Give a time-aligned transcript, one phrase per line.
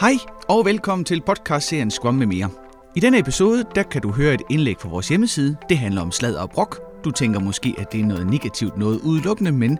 [0.00, 0.12] Hej
[0.48, 2.50] og velkommen til podcastserien Scrum med mere.
[2.96, 5.56] I denne episode der kan du høre et indlæg fra vores hjemmeside.
[5.68, 7.04] Det handler om slad og brok.
[7.04, 9.78] Du tænker måske, at det er noget negativt, noget udelukkende, men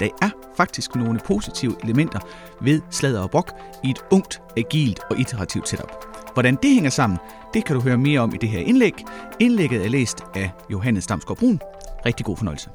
[0.00, 2.20] der er faktisk nogle positive elementer
[2.60, 3.52] ved slad og brok
[3.84, 6.06] i et ungt, agilt og iterativt setup.
[6.32, 7.18] Hvordan det hænger sammen,
[7.54, 8.94] det kan du høre mere om i det her indlæg.
[9.40, 11.60] Indlægget er læst af Johannes Damsgaard Brun.
[12.06, 12.70] Rigtig god fornøjelse.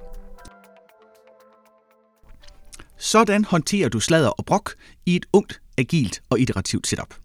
[2.98, 4.74] Sådan håndterer du sladder og brok
[5.06, 7.16] i et ungt, agilt og iterativt setup.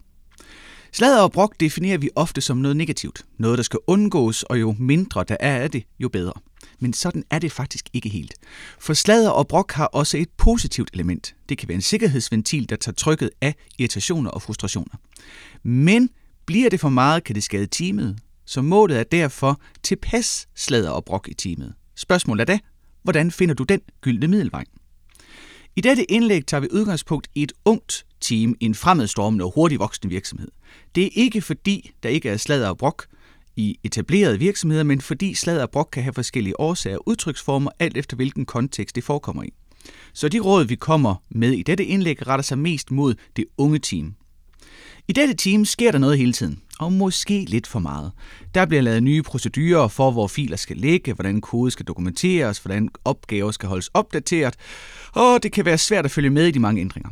[0.93, 4.75] Sladder og brok definerer vi ofte som noget negativt, noget der skal undgås, og jo
[4.79, 6.33] mindre der er af det, jo bedre.
[6.79, 8.33] Men sådan er det faktisk ikke helt.
[8.79, 11.35] For sladder og brok har også et positivt element.
[11.49, 14.95] Det kan være en sikkerhedsventil, der tager trykket af irritationer og frustrationer.
[15.63, 16.09] Men
[16.45, 21.05] bliver det for meget, kan det skade teamet, så målet er derfor tilpas sladder og
[21.05, 21.73] brok i teamet.
[21.95, 22.59] Spørgsmålet er da,
[23.03, 24.63] hvordan finder du den gyldne middelvej?
[25.75, 29.79] I dette indlæg tager vi udgangspunkt i et ungt team i en fremadstormende og hurtigt
[29.79, 30.47] voksende virksomhed.
[30.95, 33.05] Det er ikke fordi, der ikke er sladder og brok
[33.55, 37.97] i etablerede virksomheder, men fordi sladder og brok kan have forskellige årsager og udtryksformer, alt
[37.97, 39.53] efter hvilken kontekst det forekommer i.
[40.13, 43.79] Så de råd, vi kommer med i dette indlæg, retter sig mest mod det unge
[43.79, 44.15] team.
[45.07, 48.11] I dette team sker der noget hele tiden, og måske lidt for meget.
[48.55, 52.89] Der bliver lavet nye procedurer for, hvor filer skal ligge, hvordan kode skal dokumenteres, hvordan
[53.05, 54.55] opgaver skal holdes opdateret,
[55.13, 57.09] og det kan være svært at følge med i de mange ændringer.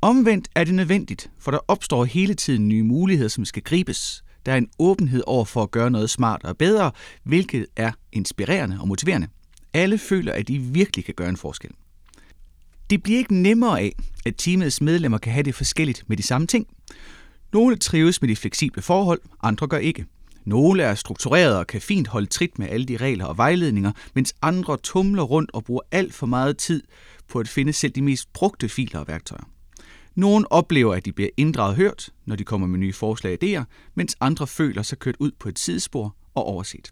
[0.00, 4.24] Omvendt er det nødvendigt, for der opstår hele tiden nye muligheder, som skal gribes.
[4.46, 6.90] Der er en åbenhed over for at gøre noget smart og bedre,
[7.24, 9.28] hvilket er inspirerende og motiverende.
[9.74, 11.70] Alle føler, at de virkelig kan gøre en forskel.
[12.90, 13.92] Det bliver ikke nemmere af,
[14.26, 16.66] at teamets medlemmer kan have det forskelligt med de samme ting.
[17.52, 20.06] Nogle trives med de fleksible forhold, andre gør ikke.
[20.44, 24.34] Nogle er strukturerede og kan fint holde trit med alle de regler og vejledninger, mens
[24.42, 26.82] andre tumler rundt og bruger alt for meget tid
[27.28, 29.48] på at finde selv de mest brugte filer og værktøjer.
[30.14, 33.44] Nogle oplever, at de bliver inddraget og hørt, når de kommer med nye forslag og
[33.44, 36.90] idéer, mens andre føler sig kørt ud på et sidespor og overset.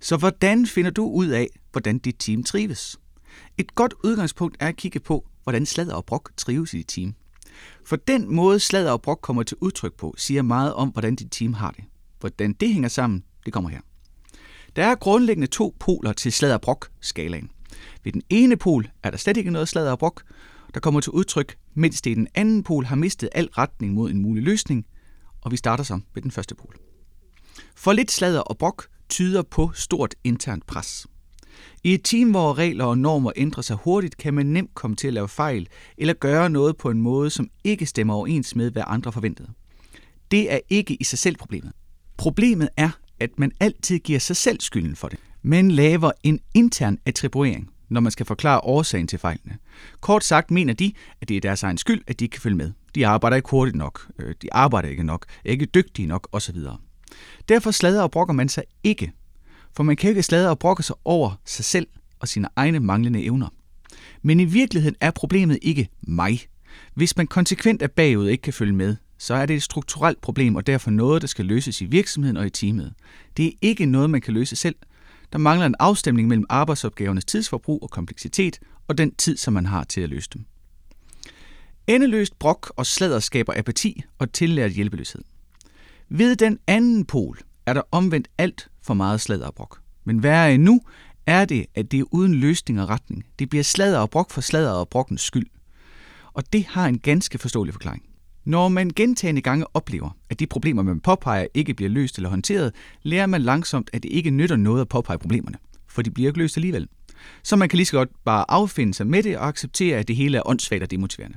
[0.00, 2.99] Så hvordan finder du ud af, hvordan dit team trives?
[3.58, 7.14] Et godt udgangspunkt er at kigge på, hvordan sladder og brok trives i dit team.
[7.86, 11.28] For den måde sladder og brok kommer til udtryk på, siger meget om, hvordan dit
[11.30, 11.84] team har det.
[12.20, 13.80] Hvordan det hænger sammen, det kommer her.
[14.76, 17.50] Der er grundlæggende to poler til sladder og brok skalaen.
[18.04, 20.22] Ved den ene pol er der slet ikke noget sladder og brok,
[20.74, 24.10] der kommer til udtryk, mens det i den anden pol har mistet al retning mod
[24.10, 24.86] en mulig løsning,
[25.40, 26.76] og vi starter så med den første pol.
[27.74, 31.06] For lidt sladder og brok tyder på stort internt pres.
[31.84, 35.06] I et team, hvor regler og normer ændrer sig hurtigt, kan man nemt komme til
[35.06, 38.82] at lave fejl eller gøre noget på en måde, som ikke stemmer overens med, hvad
[38.86, 39.48] andre forventede.
[40.30, 41.72] Det er ikke i sig selv problemet.
[42.16, 45.18] Problemet er, at man altid giver sig selv skylden for det.
[45.42, 49.58] Man laver en intern attribuering, når man skal forklare årsagen til fejlene.
[50.00, 52.56] Kort sagt mener de, at det er deres egen skyld, at de ikke kan følge
[52.56, 52.72] med.
[52.94, 56.56] De arbejder ikke hurtigt nok, øh, de arbejder ikke nok, er ikke dygtige nok osv.
[57.48, 59.12] Derfor slader og brokker man sig ikke
[59.76, 61.86] for man kan ikke sladre og brokke sig over sig selv
[62.20, 63.48] og sine egne manglende evner.
[64.22, 66.40] Men i virkeligheden er problemet ikke mig.
[66.94, 70.20] Hvis man konsekvent er bagud og ikke kan følge med, så er det et strukturelt
[70.20, 72.94] problem og derfor noget, der skal løses i virksomheden og i teamet.
[73.36, 74.74] Det er ikke noget, man kan løse selv.
[75.32, 78.58] Der mangler en afstemning mellem arbejdsopgavernes tidsforbrug og kompleksitet
[78.88, 80.44] og den tid, som man har til at løse dem.
[81.86, 85.22] Endeløst brok og sladder skaber apati og tillært hjælpeløshed.
[86.08, 87.38] Ved den anden pol
[87.70, 89.80] er der omvendt alt for meget sladder og brok.
[90.04, 90.80] Men værre endnu
[91.26, 93.24] er det, at det er uden løsning og retning.
[93.38, 95.46] Det bliver sladder og brok for sladder og brokkens skyld.
[96.32, 98.02] Og det har en ganske forståelig forklaring.
[98.44, 102.72] Når man gentagende gange oplever, at de problemer, man påpeger, ikke bliver løst eller håndteret,
[103.02, 105.58] lærer man langsomt, at det ikke nytter noget at påpege problemerne,
[105.88, 106.88] for de bliver ikke løst alligevel.
[107.42, 110.16] Så man kan lige så godt bare affinde sig med det og acceptere, at det
[110.16, 111.36] hele er åndssvagt og demotiverende.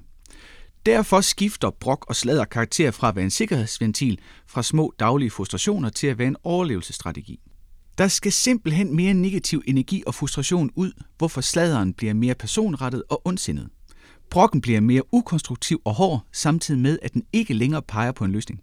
[0.85, 5.89] Derfor skifter brok og sladder karakter fra at være en sikkerhedsventil fra små daglige frustrationer
[5.89, 7.39] til at være en overlevelsesstrategi.
[7.97, 13.27] Der skal simpelthen mere negativ energi og frustration ud, hvorfor sladeren bliver mere personrettet og
[13.27, 13.69] ondsindet.
[14.29, 18.31] Brokken bliver mere ukonstruktiv og hård, samtidig med, at den ikke længere peger på en
[18.31, 18.61] løsning.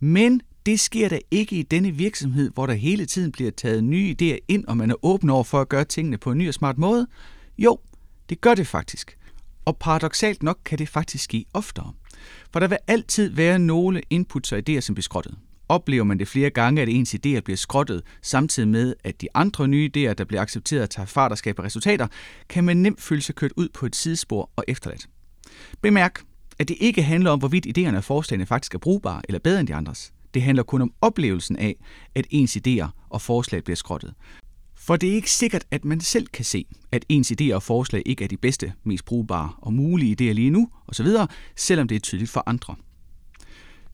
[0.00, 4.16] Men det sker da ikke i denne virksomhed, hvor der hele tiden bliver taget nye
[4.22, 6.54] idéer ind, og man er åben over for at gøre tingene på en ny og
[6.54, 7.06] smart måde.
[7.58, 7.78] Jo,
[8.28, 9.16] det gør det faktisk.
[9.64, 11.92] Og paradoxalt nok kan det faktisk ske oftere.
[12.52, 15.34] For der vil altid være nogle inputs og idéer, som bliver skrottet.
[15.68, 19.68] Oplever man det flere gange, at ens idéer bliver skrottet, samtidig med, at de andre
[19.68, 22.06] nye idéer, der bliver accepteret, tager fart og skaber resultater,
[22.48, 25.08] kan man nemt føle sig kørt ud på et sidespor og efterladt.
[25.82, 26.22] Bemærk,
[26.58, 29.68] at det ikke handler om, hvorvidt idéerne og forslagene faktisk er brugbare eller bedre end
[29.68, 30.12] de andres.
[30.34, 31.76] Det handler kun om oplevelsen af,
[32.14, 34.14] at ens idéer og forslag bliver skrottet.
[34.86, 38.02] For det er ikke sikkert, at man selv kan se, at ens idéer og forslag
[38.06, 41.06] ikke er de bedste, mest brugbare og mulige idéer lige nu, osv.,
[41.56, 42.74] selvom det er tydeligt for andre.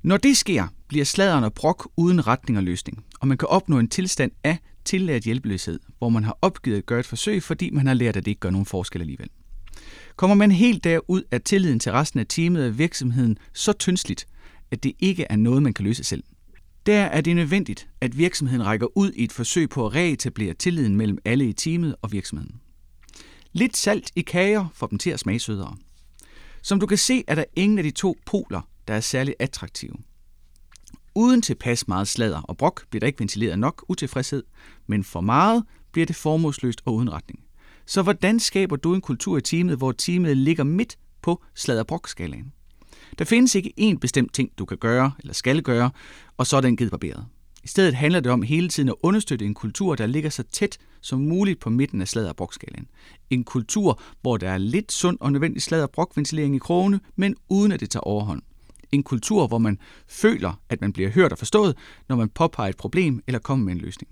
[0.02, 3.78] Når det sker, bliver sladeren og brok uden retning og løsning, og man kan opnå
[3.78, 7.86] en tilstand af tillært hjælpeløshed, hvor man har opgivet at gøre et forsøg, fordi man
[7.86, 9.28] har lært, at det ikke gør nogen forskel alligevel.
[10.16, 14.26] Kommer man helt derud, at tilliden til resten af teamet og virksomheden så tyndsligt,
[14.70, 16.22] at det ikke er noget, man kan løse selv.
[16.86, 20.96] Der er det nødvendigt, at virksomheden rækker ud i et forsøg på at reetablere tilliden
[20.96, 22.60] mellem alle i teamet og virksomheden.
[23.52, 25.76] Lidt salt i kager får dem til at smage sødere.
[26.62, 29.94] Som du kan se, er der ingen af de to poler, der er særlig attraktive.
[31.14, 34.42] Uden tilpas meget sladder og brok bliver der ikke ventileret nok utilfredshed,
[34.86, 37.40] men for meget bliver det formålsløst og uden retning.
[37.86, 42.52] Så hvordan skaber du en kultur i teamet, hvor teamet ligger midt på sladderbrok-skalaen?
[43.18, 45.90] Der findes ikke én bestemt ting, du kan gøre eller skal gøre,
[46.36, 47.26] og så er den givet barberet.
[47.64, 50.78] I stedet handler det om hele tiden at understøtte en kultur, der ligger så tæt
[51.00, 52.86] som muligt på midten af sladderbrokskalaen.
[53.30, 57.80] En kultur, hvor der er lidt sund og nødvendig sladderbrokventilering i krogene, men uden at
[57.80, 58.42] det tager overhånd.
[58.92, 59.78] En kultur, hvor man
[60.08, 61.76] føler, at man bliver hørt og forstået,
[62.08, 64.10] når man påpeger et problem eller kommer med en løsning.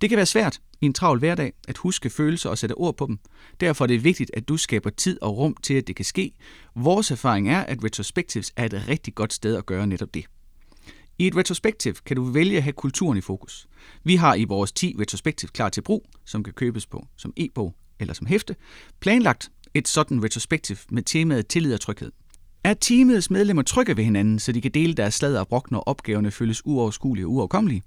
[0.00, 3.06] Det kan være svært i en travl hverdag at huske følelser og sætte ord på
[3.06, 3.18] dem.
[3.60, 6.32] Derfor er det vigtigt, at du skaber tid og rum til, at det kan ske.
[6.74, 10.24] Vores erfaring er, at retrospectives er et rigtig godt sted at gøre netop det.
[11.18, 13.66] I et retrospektiv kan du vælge at have kulturen i fokus.
[14.04, 17.74] Vi har i vores 10 retrospektiv klar til brug, som kan købes på som e-bog
[18.00, 18.56] eller som hæfte,
[19.00, 22.12] planlagt et sådan retrospektiv med temaet tillid og tryghed.
[22.64, 25.80] Er teamets medlemmer trygge ved hinanden, så de kan dele deres sladder og brok, når
[25.80, 27.82] opgaverne føles uoverskuelige og uoverkommelige?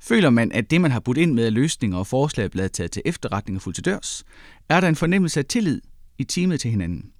[0.00, 2.90] Føler man, at det, man har budt ind med løsninger og forslag er blevet taget
[2.90, 4.24] til efterretning og fuldt til dørs?
[4.68, 5.80] Er der en fornemmelse af tillid
[6.18, 7.12] i teamet til hinanden?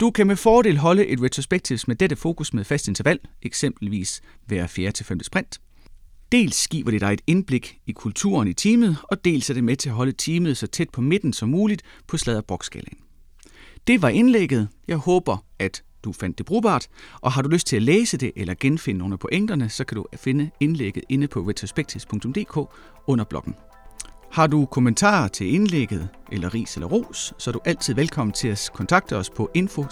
[0.00, 4.66] Du kan med fordel holde et retrospektivs med dette fokus med fast interval, eksempelvis hver
[4.66, 4.92] 4.
[4.92, 5.22] til 5.
[5.22, 5.60] sprint.
[6.32, 9.76] Dels giver det dig et indblik i kulturen i teamet, og dels er det med
[9.76, 12.98] til at holde teamet så tæt på midten som muligt på sladderboksskalaen.
[13.86, 14.68] Det var indlægget.
[14.88, 16.88] Jeg håber, at du fandt det brugbart,
[17.20, 19.96] og har du lyst til at læse det eller genfinde nogle af pointerne, så kan
[19.96, 22.70] du finde indlægget inde på retrospectives.dk
[23.06, 23.54] under bloggen.
[24.32, 28.48] Har du kommentarer til indlægget, eller ris eller ros, så er du altid velkommen til
[28.48, 29.86] at kontakte os på info